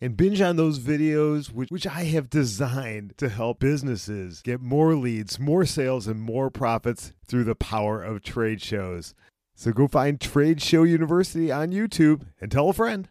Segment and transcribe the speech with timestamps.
[0.00, 4.94] and binge on those videos, which, which I have designed to help businesses get more
[4.94, 9.14] leads, more sales, and more profits through the power of trade shows.
[9.56, 13.08] So go find Trade Show University on YouTube and tell a friend.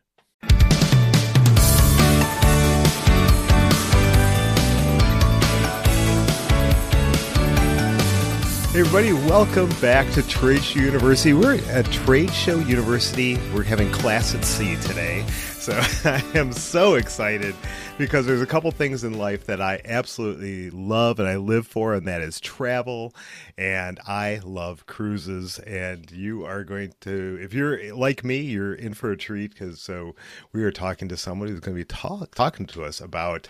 [8.72, 11.34] Hey everybody, welcome back to Trade Show University.
[11.34, 13.38] We're at Trade Show University.
[13.54, 15.26] We're having class at sea today.
[15.68, 15.74] So
[16.06, 17.54] I am so excited
[17.98, 21.94] because there's a couple things in life that I absolutely love and I live for,
[21.94, 23.14] and that is travel.
[23.58, 25.60] And I love cruises.
[25.60, 29.82] And you are going to, if you're like me, you're in for a treat because
[29.82, 30.16] so
[30.54, 33.50] we are talking to someone who's going to be talk, talking to us about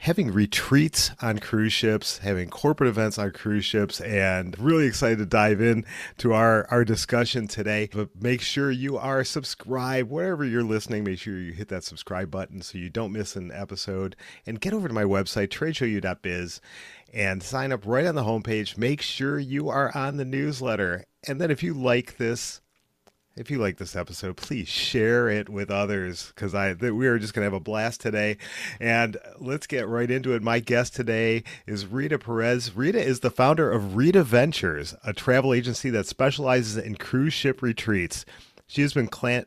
[0.00, 5.26] having retreats on cruise ships, having corporate events on cruise ships, and really excited to
[5.26, 5.84] dive in
[6.16, 7.86] to our, our discussion today.
[7.92, 11.04] But make sure you are subscribed wherever you're listening.
[11.04, 14.16] Make sure you hit that subscribe button so you don't miss an episode.
[14.46, 16.62] And get over to my website, tradeshowu.biz,
[17.12, 18.78] and sign up right on the homepage.
[18.78, 21.04] Make sure you are on the newsletter.
[21.28, 22.62] And then if you like this,
[23.40, 27.32] if you like this episode, please share it with others because I we are just
[27.32, 28.36] going to have a blast today.
[28.78, 30.42] And let's get right into it.
[30.42, 32.76] My guest today is Rita Perez.
[32.76, 37.62] Rita is the founder of Rita Ventures, a travel agency that specializes in cruise ship
[37.62, 38.26] retreats.
[38.66, 39.46] She has been clan-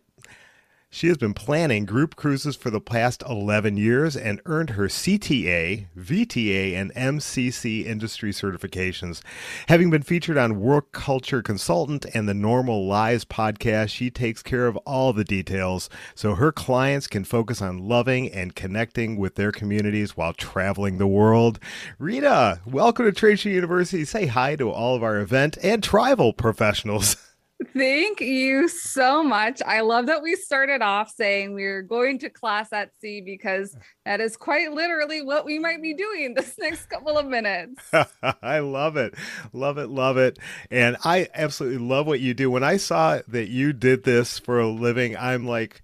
[0.94, 5.88] she has been planning group cruises for the past 11 years and earned her CTA,
[5.98, 9.24] VTA, and MCC industry certifications.
[9.70, 14.68] Having been featured on Work Culture Consultant and the Normal Lives podcast, she takes care
[14.68, 19.52] of all the details so her clients can focus on loving and connecting with their
[19.52, 21.58] communities while traveling the world.
[21.98, 24.06] Rita, welcome to Show University.
[24.06, 27.18] Say hi to all of our event and travel professionals.
[27.74, 29.62] Thank you so much.
[29.66, 33.76] I love that we started off saying we are going to class at sea because
[34.06, 37.82] that is quite literally what we might be doing this next couple of minutes.
[38.42, 39.14] I love it.
[39.54, 39.88] Love it.
[39.88, 40.40] Love it.
[40.72, 42.50] And I absolutely love what you do.
[42.50, 45.82] When I saw that you did this for a living, I'm like,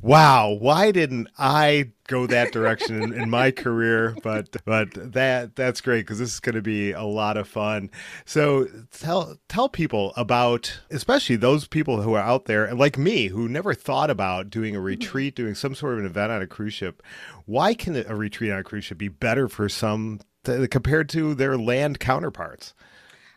[0.00, 4.14] wow, why didn't I go that direction in, my career?
[4.22, 7.90] But but that that's great because this is going to be a lot of fun.
[8.24, 13.48] So tell tell people about, especially those people who are out there like me who
[13.48, 14.86] never thought about doing a mm-hmm.
[14.86, 17.02] retreat, doing some sort of an event on a cruise ship.
[17.46, 21.34] Why can a retreat on a cruise ship be better for some to, compared to
[21.34, 22.74] their land counterparts?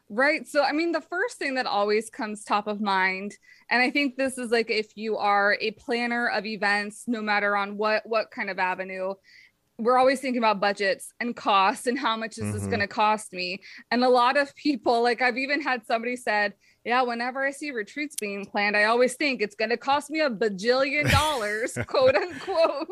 [0.09, 0.47] Right.
[0.47, 3.35] So, I mean, the first thing that always comes top of mind,
[3.71, 7.55] and I think this is like if you are a planner of events, no matter
[7.55, 9.15] on what what kind of avenue,
[9.77, 12.53] we're always thinking about budgets and costs and how much is mm-hmm.
[12.53, 13.61] this going to cost me.
[13.91, 16.53] And a lot of people, like I've even had somebody said,
[16.85, 20.21] yeah, whenever I see retreats being planned, I always think it's going to cost me
[20.21, 22.87] a bajillion dollars, quote unquote.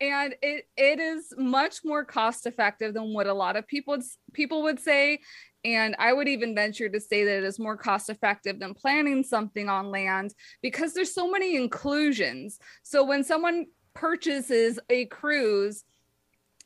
[0.00, 3.96] and it it is much more cost effective than what a lot of people
[4.34, 5.20] people would say.
[5.64, 9.22] And I would even venture to say that it is more cost effective than planning
[9.22, 12.58] something on land because there's so many inclusions.
[12.82, 15.84] So when someone purchases a cruise,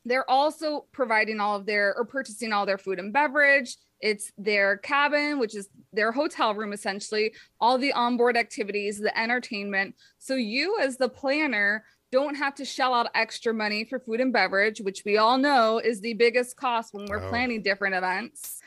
[0.07, 3.77] they're also providing all of their or purchasing all their food and beverage.
[4.01, 9.95] It's their cabin, which is their hotel room essentially, all the onboard activities, the entertainment.
[10.19, 14.33] So you as the planner don't have to shell out extra money for food and
[14.33, 17.29] beverage, which we all know is the biggest cost when we're oh.
[17.29, 18.61] planning different events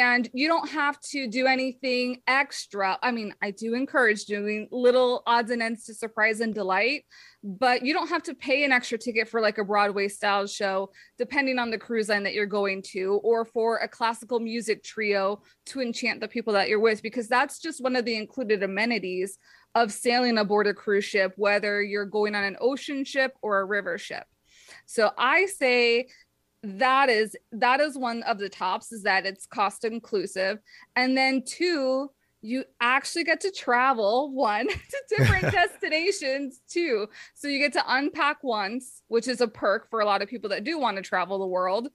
[0.00, 2.98] and you don't have to do anything extra.
[3.02, 7.04] I mean, I do encourage doing little odds and ends to surprise and delight,
[7.42, 10.90] but you don't have to pay an extra ticket for like a Broadway style show,
[11.18, 15.42] depending on the cruise line that you're going to, or for a classical music trio
[15.66, 19.38] to enchant the people that you're with, because that's just one of the included amenities
[19.74, 23.64] of sailing aboard a cruise ship, whether you're going on an ocean ship or a
[23.64, 24.24] river ship.
[24.86, 26.08] So I say
[26.64, 30.58] that is that is one of the tops is that it's cost inclusive.
[30.96, 37.06] And then two you actually get to travel one to different destinations too.
[37.34, 40.50] So you get to unpack once which is a perk for a lot of people
[40.50, 41.88] that do want to travel the world.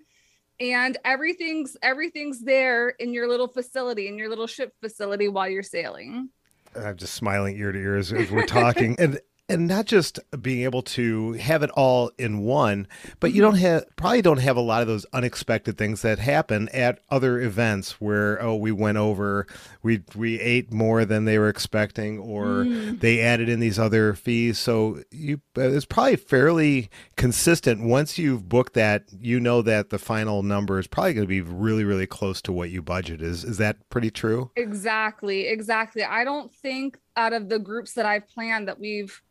[0.59, 5.63] And everything's everything's there in your little facility in your little ship facility while you're
[5.63, 6.29] sailing.
[6.75, 8.95] I'm just smiling ear to ear as, as we're talking.
[8.99, 9.19] And
[9.49, 12.87] and not just being able to have it all in one,
[13.19, 13.63] but you don't mm-hmm.
[13.63, 17.99] have probably don't have a lot of those unexpected things that happen at other events
[17.99, 19.47] where oh we went over
[19.81, 22.99] we we ate more than they were expecting or mm.
[22.99, 24.59] they added in these other fees.
[24.59, 30.43] So you it's probably fairly consistent once you've booked that you know that the final
[30.43, 33.57] number is probably going to be really really close to what you budget is is
[33.57, 34.51] that pretty true?
[34.55, 35.47] Exactly.
[35.47, 36.03] Exactly.
[36.03, 39.21] I don't think out of the groups that I've planned that we've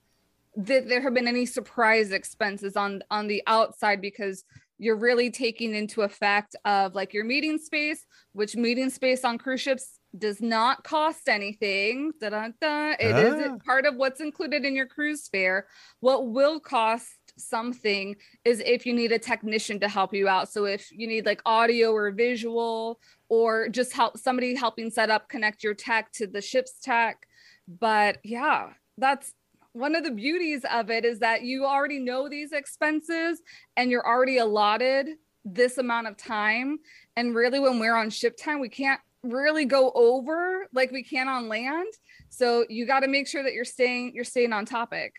[0.59, 4.45] that there have been any surprise expenses on on the outside because
[4.81, 9.61] you're really taking into effect of like your meeting space which meeting space on cruise
[9.61, 12.95] ships does not cost anything Da-da-da.
[12.99, 13.55] It ah.
[13.55, 15.67] is part of what's included in your cruise fare
[16.01, 20.65] what will cost something is if you need a technician to help you out so
[20.65, 25.63] if you need like audio or visual or just help somebody helping set up connect
[25.63, 27.27] your tech to the ship's tech
[27.69, 29.33] but yeah that's
[29.79, 33.41] one of the beauties of it is that you already know these expenses
[33.77, 35.07] and you're already allotted
[35.45, 36.79] this amount of time.
[37.17, 41.29] And really, when we're on ship time, we can't really go over like we can
[41.29, 41.93] on land.
[42.29, 45.15] So you got to make sure that you're staying you're staying on topic.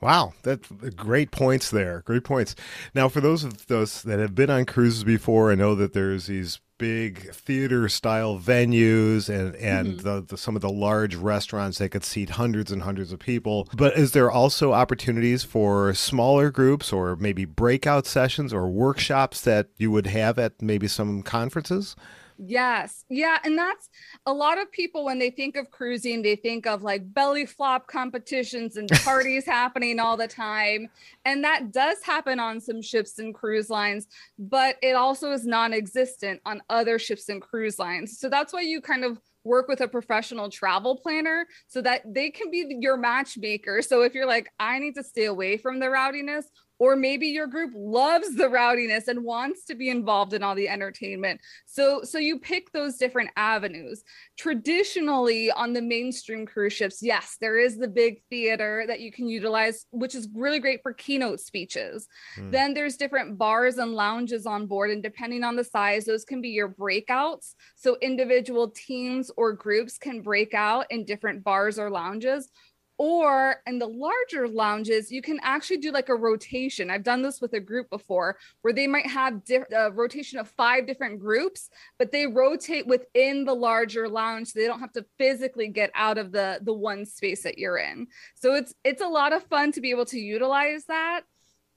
[0.00, 2.02] Wow, that's great points there.
[2.04, 2.54] Great points.
[2.94, 6.26] Now, for those of those that have been on cruises before, I know that there's
[6.26, 10.08] these big theater style venues and and mm-hmm.
[10.08, 13.68] the, the, some of the large restaurants that could seat hundreds and hundreds of people
[13.76, 19.68] but is there also opportunities for smaller groups or maybe breakout sessions or workshops that
[19.76, 21.94] you would have at maybe some conferences
[22.36, 23.04] Yes.
[23.08, 23.38] Yeah.
[23.44, 23.88] And that's
[24.26, 27.86] a lot of people when they think of cruising, they think of like belly flop
[27.86, 30.88] competitions and parties happening all the time.
[31.24, 34.08] And that does happen on some ships and cruise lines,
[34.38, 38.18] but it also is non existent on other ships and cruise lines.
[38.18, 42.30] So that's why you kind of work with a professional travel planner so that they
[42.30, 43.82] can be your matchmaker.
[43.82, 46.46] So if you're like, I need to stay away from the rowdiness,
[46.78, 50.68] or maybe your group loves the rowdiness and wants to be involved in all the
[50.68, 51.40] entertainment.
[51.66, 54.02] So so you pick those different avenues.
[54.36, 59.28] Traditionally on the mainstream cruise ships yes there is the big theater that you can
[59.28, 62.06] utilize which is really great for keynote speeches.
[62.36, 62.50] Mm.
[62.50, 66.40] then there's different bars and lounges on board and depending on the size those can
[66.40, 67.54] be your breakouts.
[67.76, 72.50] So individual teams or groups can break out in different bars or lounges
[72.98, 76.90] or in the larger lounges you can actually do like a rotation.
[76.90, 79.42] I've done this with a group before where they might have
[79.74, 84.66] a rotation of five different groups but they rotate within the larger lounge so they
[84.66, 88.06] don't have to physically get out of the the one space that you're in.
[88.34, 91.22] So it's it's a lot of fun to be able to utilize that.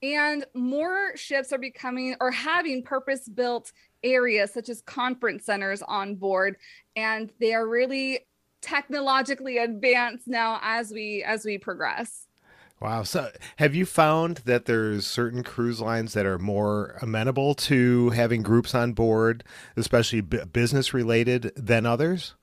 [0.04, 3.72] And more ships are becoming or having purpose built
[4.04, 6.56] areas such as conference centers on board
[6.96, 8.20] and they are really
[8.62, 12.28] technologically advanced now as we as we progress.
[12.80, 13.04] Wow.
[13.04, 18.44] So have you found that there's certain cruise lines that are more amenable to having
[18.44, 19.44] groups on board,
[19.76, 22.36] especially b- business related than others?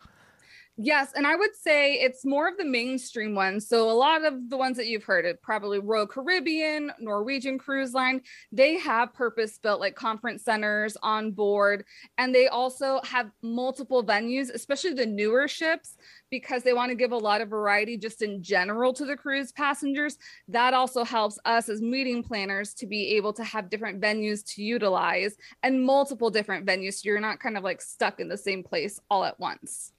[0.76, 3.68] Yes, and I would say it's more of the mainstream ones.
[3.68, 7.92] So a lot of the ones that you've heard, of, probably Royal Caribbean, Norwegian Cruise
[7.94, 11.84] Line, they have purpose-built like conference centers on board,
[12.18, 15.96] and they also have multiple venues, especially the newer ships,
[16.28, 19.52] because they want to give a lot of variety just in general to the cruise
[19.52, 20.18] passengers.
[20.48, 24.62] That also helps us as meeting planners to be able to have different venues to
[24.64, 28.64] utilize and multiple different venues, so you're not kind of like stuck in the same
[28.64, 29.92] place all at once.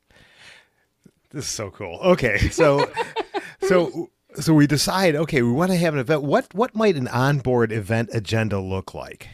[1.36, 2.00] This is so cool.
[2.02, 2.90] Okay, so
[3.68, 5.18] so so we decide.
[5.18, 6.24] Okay, we want to have an event.
[6.24, 9.28] What what might an onboard event agenda look like?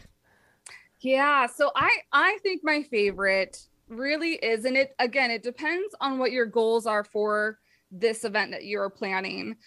[1.01, 6.17] Yeah, so I I think my favorite really is, and it again it depends on
[6.17, 7.59] what your goals are for
[7.91, 9.57] this event that you're planning.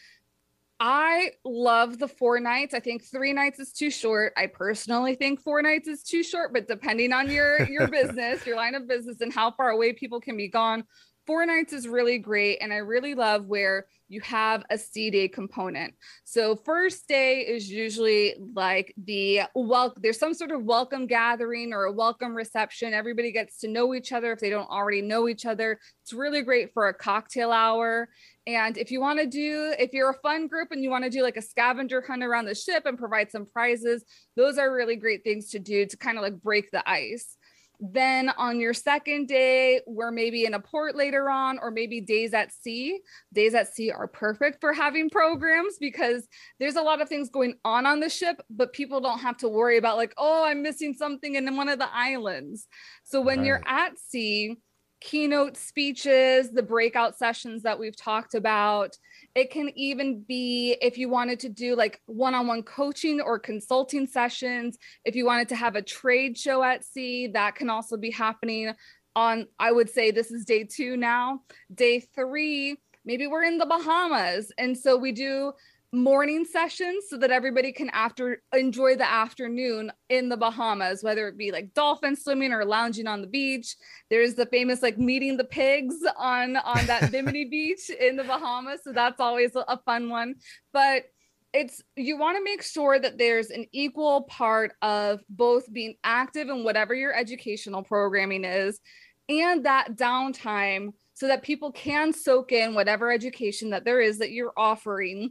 [0.81, 2.75] I love the four nights.
[2.75, 4.33] I think three nights is too short.
[4.37, 8.57] I personally think four nights is too short, but depending on your your business, your
[8.57, 10.83] line of business, and how far away people can be gone,
[11.26, 12.59] four nights is really great.
[12.61, 15.95] And I really love where you have a day component.
[16.25, 21.85] So first day is usually like the well, there's some sort of welcome gathering or
[21.85, 22.93] a welcome reception.
[22.93, 25.78] Everybody gets to know each other if they don't already know each other.
[26.02, 28.09] It's really great for a cocktail hour.
[28.47, 31.11] And if you want to do, if you're a fun group and you want to
[31.11, 34.04] do like a scavenger hunt around the ship and provide some prizes,
[34.37, 37.37] those are really great things to do to kind of like break the ice.
[37.81, 42.33] Then on your second day, we're maybe in a port later on, or maybe days
[42.33, 43.00] at sea.
[43.33, 46.26] Days at sea are perfect for having programs because
[46.59, 49.49] there's a lot of things going on on the ship, but people don't have to
[49.49, 52.69] worry about, like, oh, I'm missing something in one of the islands.
[53.02, 53.47] So when right.
[53.47, 54.57] you're at sea,
[55.00, 58.97] keynote speeches, the breakout sessions that we've talked about.
[59.35, 63.38] It can even be if you wanted to do like one on one coaching or
[63.38, 64.79] consulting sessions.
[65.05, 68.73] If you wanted to have a trade show at sea, that can also be happening
[69.17, 71.41] on, I would say this is day two now.
[71.75, 74.53] Day three, maybe we're in the Bahamas.
[74.57, 75.53] And so we do
[75.95, 81.39] morning sessions so that everybody can after enjoy the afternoon in the Bahamas, whether it
[81.39, 83.77] be like dolphin swimming or lounging on the beach.
[84.11, 88.81] There's the famous like meeting the pigs on on that Bimini beach in the Bahamas,
[88.83, 90.35] so that's always a fun one.
[90.73, 91.05] But
[91.53, 96.49] it's you want to make sure that there's an equal part of both being active
[96.49, 98.81] in whatever your educational programming is
[99.29, 104.33] and that downtime so that people can soak in whatever education that there is that
[104.33, 105.31] you're offering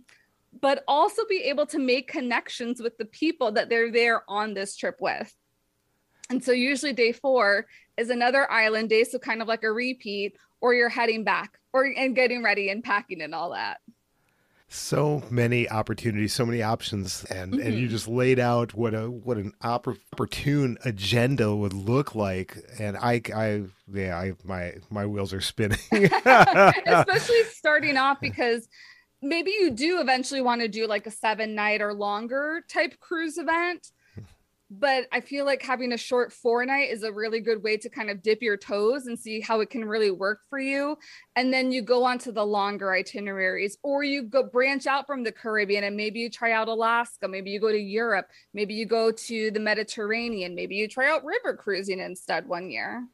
[0.62, 4.76] but also be able to make connections with the people that they're there on this
[4.76, 5.34] trip with.
[6.30, 7.66] And so usually day 4
[7.98, 11.86] is another island day so kind of like a repeat or you're heading back or
[11.86, 13.80] and getting ready and packing and all that
[14.70, 17.62] so many opportunities so many options and mm-hmm.
[17.62, 17.92] and you mm-hmm.
[17.92, 23.62] just laid out what a what an opportune agenda would look like and i i
[23.94, 28.68] yeah i my my wheels are spinning especially starting off because
[29.24, 33.38] maybe you do eventually want to do like a seven night or longer type cruise
[33.38, 33.92] event
[34.80, 37.90] but I feel like having a short four night is a really good way to
[37.90, 40.98] kind of dip your toes and see how it can really work for you.
[41.36, 45.24] And then you go on to the longer itineraries, or you go branch out from
[45.24, 48.86] the Caribbean and maybe you try out Alaska, maybe you go to Europe, maybe you
[48.86, 53.08] go to the Mediterranean, maybe you try out river cruising instead one year.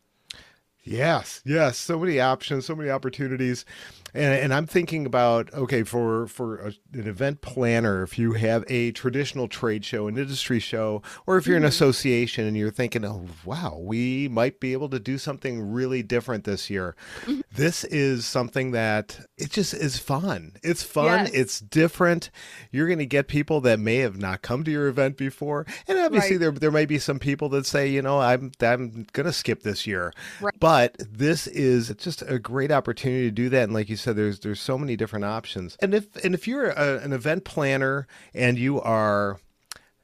[0.83, 3.65] Yes, yes, so many options, so many opportunities
[4.13, 8.63] and, and I'm thinking about okay for for a, an event planner, if you have
[8.67, 11.69] a traditional trade show, an industry show, or if you're an mm-hmm.
[11.69, 16.43] association and you're thinking, oh wow, we might be able to do something really different
[16.43, 16.95] this year.
[17.21, 17.41] Mm-hmm.
[17.51, 20.53] This is something that it just is fun.
[20.63, 21.25] It's fun.
[21.25, 21.31] Yes.
[21.33, 22.29] It's different.
[22.71, 25.97] You're going to get people that may have not come to your event before, and
[25.99, 26.39] obviously right.
[26.39, 29.63] there there might be some people that say, you know, I'm I'm going to skip
[29.63, 30.53] this year, right.
[30.59, 33.63] but this is just a great opportunity to do that.
[33.63, 35.77] And like you said, there's there's so many different options.
[35.81, 39.39] And if and if you're a, an event planner and you are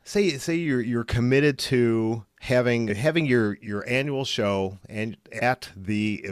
[0.04, 6.24] say say you're you're committed to having having your your annual show and at the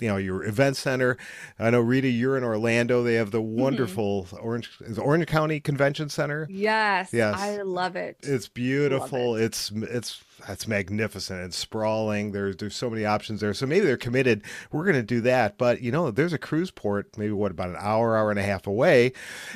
[0.00, 1.16] you know your event center.
[1.58, 3.02] I know Rita, you're in Orlando.
[3.02, 3.60] They have the mm-hmm.
[3.60, 4.44] wonderful mm-hmm.
[4.44, 6.46] Orange Orange County Convention Center.
[6.50, 8.18] Yes, yes, I love it.
[8.22, 9.36] It's beautiful.
[9.36, 9.44] It.
[9.44, 12.32] It's it's that's magnificent and sprawling.
[12.32, 13.54] There's there's so many options there.
[13.54, 14.42] So maybe they're committed.
[14.72, 15.58] We're going to do that.
[15.58, 18.42] But you know, there's a cruise port, maybe what about an hour, hour and a
[18.42, 19.12] half away,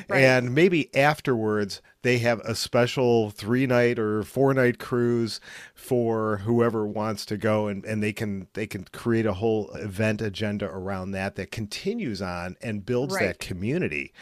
[0.07, 0.21] right.
[0.21, 5.41] and maybe afterwards they have a special three night or four night cruise
[5.75, 10.21] for whoever wants to go, and and they can they can create a whole event
[10.21, 13.27] agenda around that that continues on and builds right.
[13.27, 14.13] that community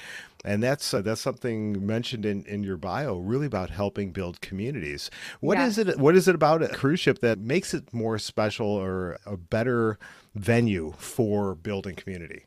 [0.46, 5.10] and that's uh, that's something mentioned in, in your bio really about helping build communities.
[5.39, 8.67] What is it what is it about a cruise ship that makes it more special
[8.67, 9.98] or a better
[10.36, 12.46] venue for building community?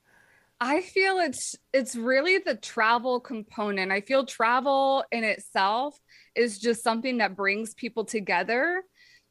[0.60, 3.90] I feel it's it's really the travel component.
[3.92, 5.98] I feel travel in itself
[6.34, 8.82] is just something that brings people together,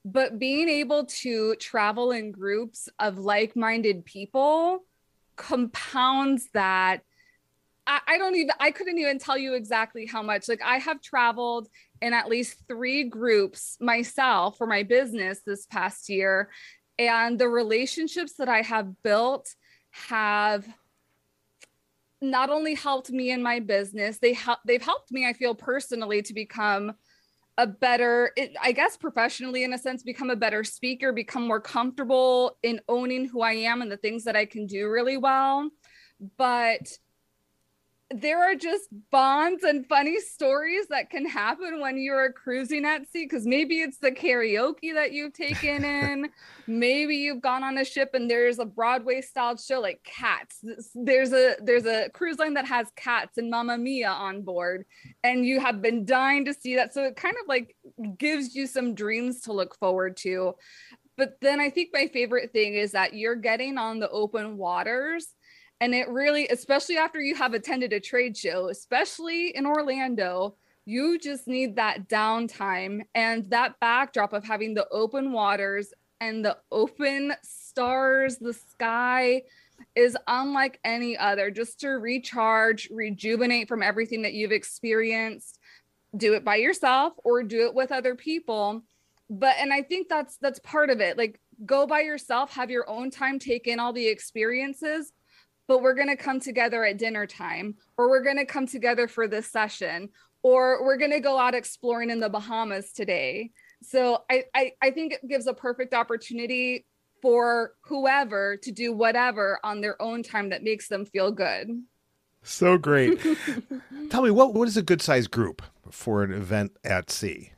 [0.03, 4.79] but being able to travel in groups of like-minded people
[5.35, 7.01] compounds that
[7.89, 10.47] I, I don't even I couldn't even tell you exactly how much.
[10.47, 11.67] Like I have traveled
[12.01, 16.51] in at least three groups myself for my business this past year.
[16.99, 19.55] And the relationships that I have built
[19.91, 20.67] have
[22.21, 26.21] not only helped me in my business, they help they've helped me, I feel personally,
[26.21, 26.93] to become
[27.57, 28.31] a better,
[28.61, 33.25] I guess professionally in a sense, become a better speaker, become more comfortable in owning
[33.25, 35.69] who I am and the things that I can do really well.
[36.37, 36.97] But
[38.11, 43.25] there are just bonds and funny stories that can happen when you're cruising at sea
[43.25, 46.29] because maybe it's the karaoke that you've taken in.
[46.65, 50.63] Maybe you've gone on a ship and there's a broadway style show like cats.
[50.95, 54.85] There's a there's a cruise line that has cats and Mamma Mia on board
[55.23, 56.95] and you have been dying to see that.
[56.95, 57.75] So it kind of like
[58.17, 60.55] gives you some dreams to look forward to.
[61.15, 65.35] But then i think my favorite thing is that you're getting on the open waters
[65.81, 70.55] and it really, especially after you have attended a trade show, especially in Orlando,
[70.85, 76.57] you just need that downtime and that backdrop of having the open waters and the
[76.71, 79.43] open stars, the sky
[79.95, 81.49] is unlike any other.
[81.51, 85.59] Just to recharge, rejuvenate from everything that you've experienced.
[86.17, 88.83] Do it by yourself or do it with other people.
[89.29, 91.17] But and I think that's that's part of it.
[91.17, 95.13] Like go by yourself, have your own time, take in all the experiences,
[95.69, 99.07] but we're going to come together at dinner time, or we're going to come together
[99.07, 100.09] for this session,
[100.41, 103.51] or we're going to go out exploring in the Bahamas today.
[103.83, 106.87] So I, I, I think it gives a perfect opportunity
[107.21, 111.69] for whoever to do whatever on their own time that makes them feel good.
[112.41, 113.21] So great.
[114.09, 115.61] Tell me what what is a good sized group
[115.91, 117.51] for an event at sea?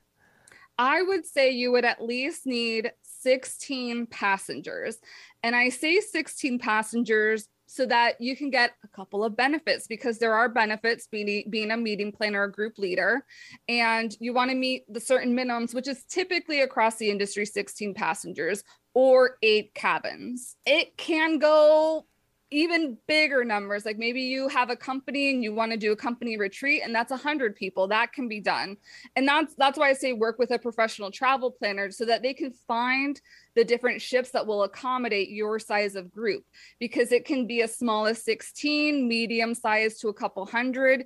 [0.77, 4.97] I would say you would at least need 16 passengers.
[5.43, 10.17] And I say 16 passengers so that you can get a couple of benefits because
[10.17, 13.25] there are benefits being, being a meeting planner or group leader.
[13.69, 17.93] And you want to meet the certain minimums, which is typically across the industry 16
[17.93, 20.57] passengers or eight cabins.
[20.65, 22.07] It can go
[22.51, 25.95] even bigger numbers like maybe you have a company and you want to do a
[25.95, 28.75] company retreat and that's 100 people that can be done.
[29.15, 32.33] And that's that's why i say work with a professional travel planner so that they
[32.33, 33.19] can find
[33.55, 36.43] the different ships that will accommodate your size of group.
[36.77, 41.05] Because it can be as small as 16 medium size to a couple hundred.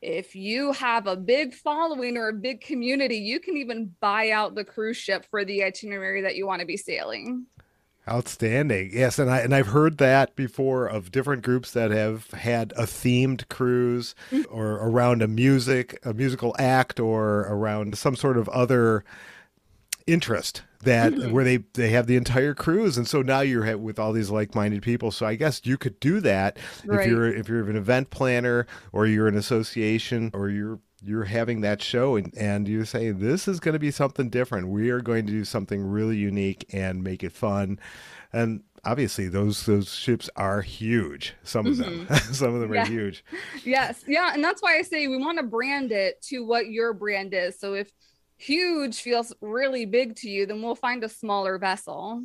[0.00, 4.54] If you have a big following or a big community you can even buy out
[4.54, 7.46] the cruise ship for the itinerary that you want to be sailing
[8.08, 8.90] Outstanding.
[8.92, 12.82] Yes, and I and I've heard that before of different groups that have had a
[12.82, 14.14] themed cruise
[14.48, 19.04] or around a music, a musical act or around some sort of other
[20.06, 21.32] interest that mm-hmm.
[21.32, 24.82] where they they have the entire cruise and so now you're with all these like-minded
[24.82, 27.00] people so i guess you could do that right.
[27.00, 31.60] if you're if you're an event planner or you're an association or you're you're having
[31.60, 34.68] that show and, and you say this is going to be something different.
[34.68, 37.78] We are going to do something really unique and make it fun.
[38.32, 42.06] And obviously those those ships are huge some of mm-hmm.
[42.06, 42.82] them some of them yeah.
[42.82, 43.24] are huge.
[43.64, 44.04] Yes.
[44.06, 47.34] Yeah and that's why i say we want to brand it to what your brand
[47.34, 47.58] is.
[47.58, 47.90] So if
[48.36, 52.22] huge feels really big to you then we'll find a smaller vessel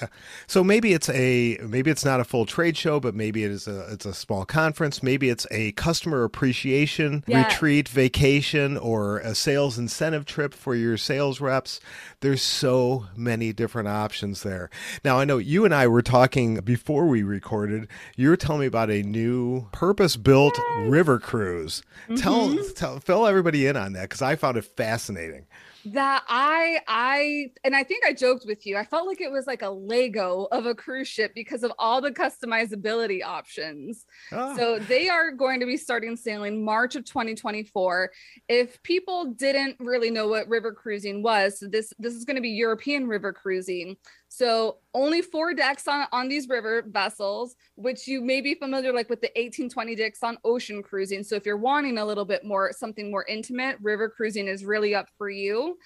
[0.00, 0.08] yeah.
[0.46, 3.66] So maybe it's a maybe it's not a full trade show, but maybe it is
[3.66, 5.02] a it's a small conference.
[5.02, 7.52] Maybe it's a customer appreciation yes.
[7.52, 11.80] retreat, vacation, or a sales incentive trip for your sales reps.
[12.20, 14.70] There's so many different options there.
[15.04, 17.88] Now I know you and I were talking before we recorded.
[18.16, 21.82] You were telling me about a new purpose-built river cruise.
[22.04, 22.16] Mm-hmm.
[22.16, 25.46] Tell tell fill everybody in on that because I found it fascinating
[25.86, 28.76] that I I and I think I joked with you.
[28.76, 32.00] I felt like it was like a Lego of a cruise ship because of all
[32.00, 34.06] the customizability options.
[34.32, 34.56] Oh.
[34.56, 38.10] So they are going to be starting sailing March of 2024.
[38.48, 42.42] If people didn't really know what river cruising was, so this this is going to
[42.42, 43.96] be European river cruising.
[44.36, 49.08] So only four decks on, on these river vessels, which you may be familiar like
[49.08, 51.22] with the 1820 decks on ocean cruising.
[51.22, 54.92] So if you're wanting a little bit more something more intimate, river cruising is really
[54.92, 55.78] up for you.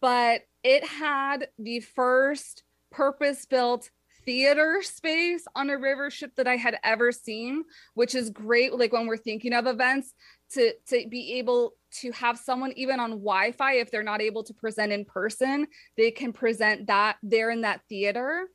[0.00, 3.90] But it had the first purpose-built
[4.24, 8.72] theater space on a river ship that I had ever seen, which is great.
[8.72, 10.14] Like when we're thinking of events,
[10.52, 14.54] to to be able to have someone even on Wi-Fi if they're not able to
[14.54, 18.48] present in person, they can present that there in that theater.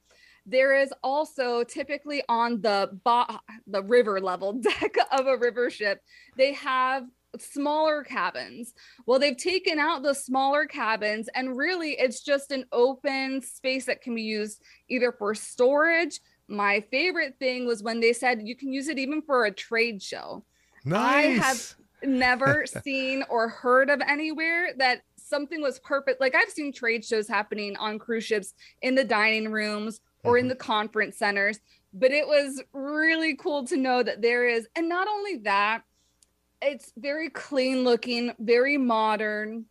[0.45, 6.01] There is also typically on the bo- the river level deck of a river ship,
[6.37, 7.05] they have
[7.37, 8.73] smaller cabins.
[9.05, 14.01] Well, they've taken out the smaller cabins and really it's just an open space that
[14.01, 16.19] can be used either for storage.
[16.47, 20.01] My favorite thing was when they said you can use it even for a trade
[20.01, 20.45] show.
[20.85, 21.41] Nice.
[21.41, 26.21] I have never seen or heard of anywhere that something was perfect.
[26.21, 30.41] Like I've seen trade shows happening on cruise ships in the dining rooms or mm-hmm.
[30.41, 31.59] in the conference centers,
[31.93, 35.83] but it was really cool to know that there is, and not only that,
[36.61, 39.65] it's very clean looking, very modern,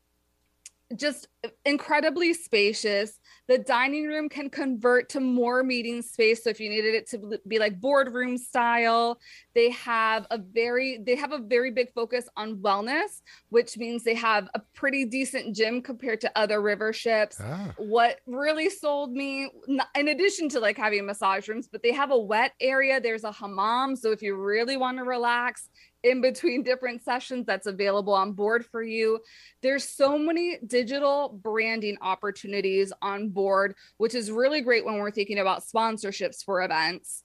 [0.95, 1.29] just
[1.65, 3.19] incredibly spacious.
[3.49, 6.43] The dining room can convert to more meeting space.
[6.45, 9.21] So if you needed it to be like boardroom style,
[9.55, 14.15] they have a very they have a very big focus on wellness, which means they
[14.15, 17.39] have a pretty decent gym compared to other river ships.
[17.41, 17.73] Ah.
[17.79, 19.51] What really sold me,
[19.95, 23.01] in addition to like having massage rooms, but they have a wet area.
[23.01, 25.69] There's a hammam, so if you really want to relax,
[26.03, 29.21] in between different sessions that's available on board for you.
[29.63, 35.39] There's so many digital branding opportunities on board, which is really great when we're thinking
[35.39, 37.25] about sponsorships for events.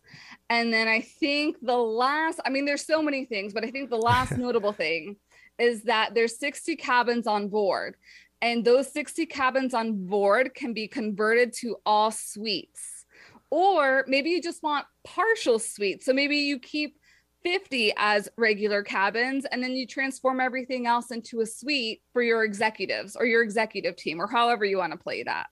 [0.50, 3.90] And then I think the last, I mean, there's so many things, but I think
[3.90, 5.18] the last notable thing
[5.60, 7.96] is that there's 60 cabins on board.
[8.42, 13.06] And those 60 cabins on board can be converted to all suites.
[13.52, 16.06] Or maybe you just want partial suites.
[16.06, 16.98] So maybe you keep
[17.44, 22.44] 50 as regular cabins and then you transform everything else into a suite for your
[22.44, 25.48] executives or your executive team or however you want to play that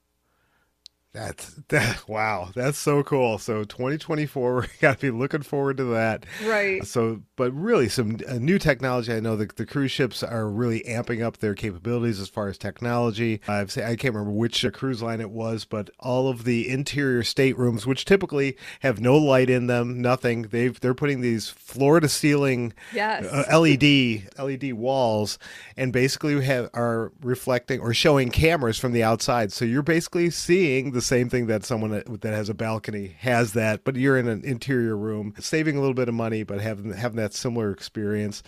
[1.14, 2.04] That's that.
[2.10, 3.38] Wow, that's so cool.
[3.38, 6.26] So 2024, we got to be looking forward to that.
[6.44, 6.84] Right.
[6.86, 9.14] So, but really, some uh, new technology.
[9.14, 12.58] I know the, the cruise ships are really amping up their capabilities as far as
[12.58, 13.42] technology.
[13.48, 16.68] I've say I can't remember which uh, cruise line it was, but all of the
[16.68, 20.44] interior staterooms, which typically have no light in them, nothing.
[20.44, 23.26] They've they're putting these floor to ceiling yes.
[23.26, 25.38] uh, LED LED walls,
[25.78, 29.52] and basically have are reflecting or showing cameras from the outside.
[29.52, 33.16] So you're basically seeing the the same thing that someone that, that has a balcony
[33.20, 36.60] has that, but you're in an interior room, saving a little bit of money, but
[36.60, 38.44] having having that similar experience.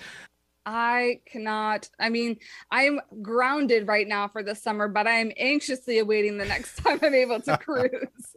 [0.65, 1.89] I cannot.
[1.97, 2.37] I mean,
[2.69, 6.99] I'm grounded right now for the summer, but I am anxiously awaiting the next time
[7.01, 8.35] I'm able to cruise.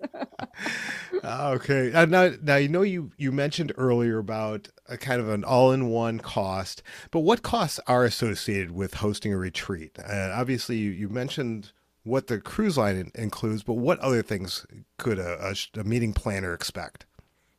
[1.24, 1.92] okay.
[1.92, 6.20] Uh, now, now you know you you mentioned earlier about a kind of an all-in-one
[6.20, 9.98] cost, but what costs are associated with hosting a retreat?
[9.98, 11.72] Uh, obviously, you, you mentioned
[12.04, 14.66] what the cruise line includes, but what other things
[14.98, 17.06] could a, a, a meeting planner expect?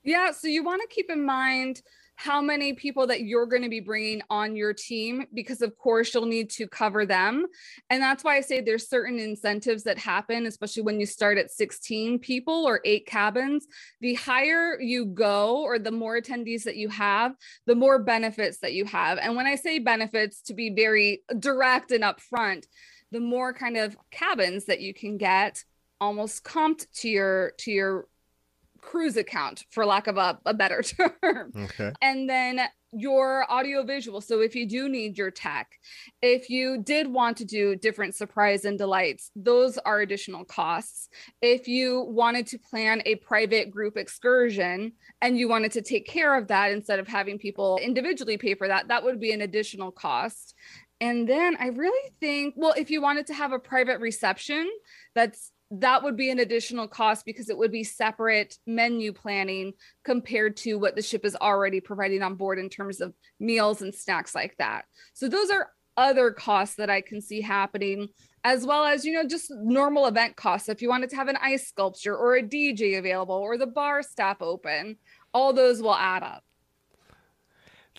[0.04, 1.82] Yeah, so you want to keep in mind
[2.18, 6.14] how many people that you're going to be bringing on your team because of course
[6.14, 7.46] you'll need to cover them.
[7.90, 11.52] And that's why i say there's certain incentives that happen especially when you start at
[11.52, 13.68] 16 people or 8 cabins.
[14.00, 17.34] The higher you go or the more attendees that you have
[17.66, 19.18] the more benefits that you have.
[19.18, 22.66] And when i say benefits to be very direct and upfront
[23.12, 25.64] the more kind of cabins that you can get
[26.02, 28.08] almost comped to your to your
[28.82, 30.82] cruise account for lack of a, a better
[31.22, 31.52] term.
[31.56, 31.92] Okay.
[32.02, 32.62] And then
[32.98, 35.68] your audio visual so if you do need your tech
[36.22, 41.10] if you did want to do different surprise and delights those are additional costs.
[41.42, 46.38] If you wanted to plan a private group excursion and you wanted to take care
[46.38, 49.92] of that instead of having people individually pay for that that would be an additional
[49.92, 50.54] cost
[51.02, 54.70] and then I really think, well, if you wanted to have a private reception,
[55.14, 60.56] that's that would be an additional cost because it would be separate menu planning compared
[60.56, 64.36] to what the ship is already providing on board in terms of meals and snacks
[64.36, 64.86] like that.
[65.14, 68.10] So those are other costs that I can see happening
[68.44, 71.38] as well as you know just normal event costs if you wanted to have an
[71.42, 74.98] ice sculpture or a DJ available or the bar staff open
[75.34, 76.44] all those will add up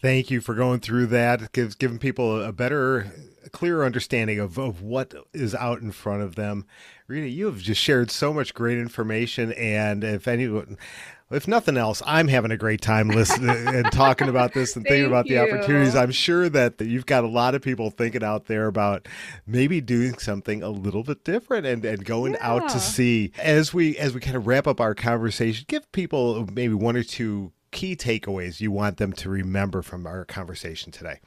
[0.07, 1.43] Thank you for going through that.
[1.43, 3.13] It gives giving people a better,
[3.51, 6.65] clearer understanding of, of what is out in front of them.
[7.09, 10.79] Rita, you have just shared so much great information, and if anyone,
[11.33, 15.07] if nothing else, I'm having a great time listening and talking about this and thinking
[15.07, 15.35] about you.
[15.35, 15.97] the opportunities.
[15.97, 19.09] I'm sure that, that you've got a lot of people thinking out there about
[19.45, 22.49] maybe doing something a little bit different and, and going yeah.
[22.49, 23.33] out to sea.
[23.41, 27.03] As we as we kind of wrap up our conversation, give people maybe one or
[27.03, 31.21] two key takeaways you want them to remember from our conversation today?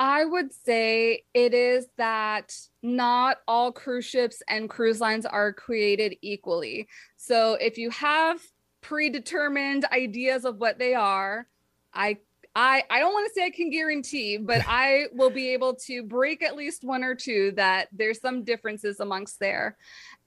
[0.00, 6.16] I would say it is that not all cruise ships and cruise lines are created
[6.22, 6.88] equally.
[7.18, 8.40] So if you have
[8.80, 11.46] predetermined ideas of what they are,
[11.92, 12.16] I
[12.56, 16.02] I I don't want to say I can guarantee, but I will be able to
[16.02, 19.76] break at least one or two that there's some differences amongst there.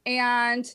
[0.06, 0.66] And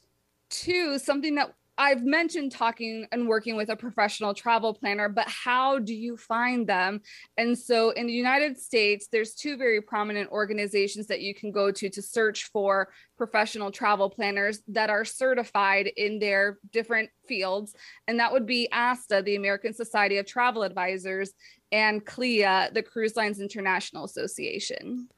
[0.50, 5.78] two, something that I've mentioned talking and working with a professional travel planner, but how
[5.78, 7.00] do you find them?
[7.38, 11.72] And so in the United States, there's two very prominent organizations that you can go
[11.72, 17.74] to to search for professional travel planners that are certified in their different fields.
[18.06, 21.32] And that would be ASTA, the American Society of Travel Advisors,
[21.72, 25.08] and CLIA, the Cruise Lines International Association.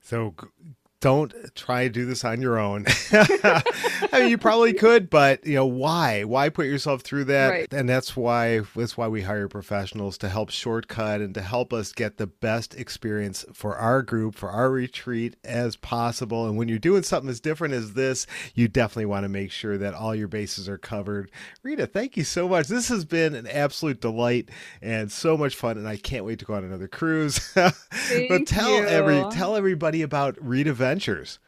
[0.00, 0.34] So
[1.00, 2.86] don't try to do this on your own.
[3.12, 3.62] I
[4.12, 6.24] mean, you probably could, but you know why?
[6.24, 7.48] Why put yourself through that?
[7.48, 7.72] Right.
[7.72, 11.92] And that's why that's why we hire professionals to help shortcut and to help us
[11.92, 16.46] get the best experience for our group, for our retreat as possible.
[16.46, 19.76] And when you're doing something as different as this, you definitely want to make sure
[19.76, 21.30] that all your bases are covered.
[21.62, 22.68] Rita, thank you so much.
[22.68, 24.48] This has been an absolute delight
[24.80, 27.52] and so much fun, and I can't wait to go on another cruise.
[27.54, 28.86] but tell you.
[28.86, 31.40] every tell everybody about Rita Ventures.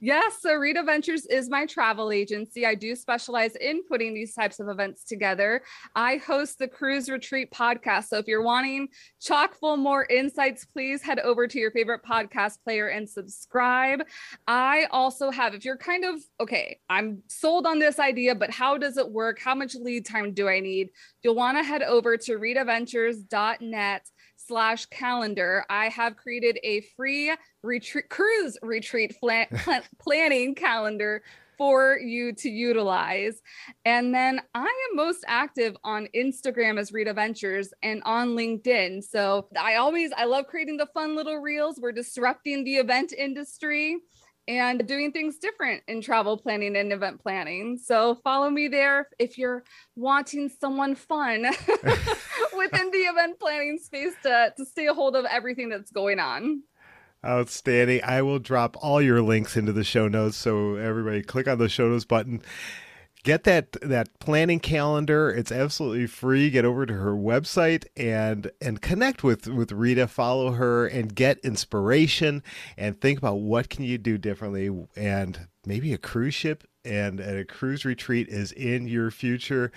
[0.00, 2.66] Yes, so Rita Ventures is my travel agency.
[2.66, 5.62] I do specialize in putting these types of events together.
[5.96, 8.08] I host the Cruise Retreat podcast.
[8.08, 12.58] So if you're wanting chock full more insights, please head over to your favorite podcast
[12.62, 14.02] player and subscribe.
[14.46, 18.76] I also have, if you're kind of okay, I'm sold on this idea, but how
[18.76, 19.40] does it work?
[19.40, 20.90] How much lead time do I need?
[21.22, 24.10] You'll want to head over to ritaventures.net
[24.46, 29.48] slash calendar, I have created a free retreat cruise retreat flan-
[29.98, 31.22] planning calendar
[31.56, 33.40] for you to utilize.
[33.84, 39.04] And then I am most active on Instagram as Rita Ventures and on LinkedIn.
[39.04, 41.78] So I always I love creating the fun little reels.
[41.80, 43.98] We're disrupting the event industry
[44.46, 47.78] and doing things different in travel planning and event planning.
[47.78, 49.64] So follow me there if you're
[49.96, 51.42] wanting someone fun
[52.56, 56.62] within the event planning space to, to stay a hold of everything that's going on.
[57.24, 58.02] Outstanding.
[58.04, 60.36] I will drop all your links into the show notes.
[60.36, 62.42] So everybody click on the show notes button
[63.24, 65.30] get that that planning calendar.
[65.30, 66.50] It's absolutely free.
[66.50, 70.06] Get over to her website and and connect with with Rita.
[70.06, 72.44] Follow her and get inspiration
[72.76, 74.70] and think about what can you do differently.
[74.94, 79.72] And maybe a cruise ship and, and a cruise retreat is in your future.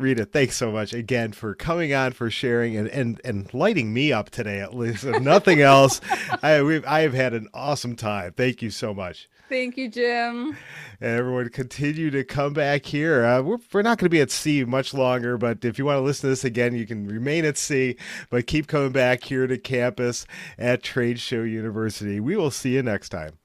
[0.00, 4.12] Rita, thanks so much again for coming on, for sharing, and and, and lighting me
[4.12, 4.60] up today.
[4.60, 6.00] At least, if nothing else,
[6.42, 8.32] I we've, I have had an awesome time.
[8.32, 9.28] Thank you so much.
[9.48, 10.56] Thank you, Jim.
[11.00, 13.24] And everyone, continue to come back here.
[13.24, 15.96] Uh, we're, we're not going to be at sea much longer, but if you want
[15.96, 17.96] to listen to this again, you can remain at sea,
[18.28, 20.26] but keep coming back here to campus
[20.58, 22.20] at Trade Show University.
[22.20, 23.38] We will see you next time.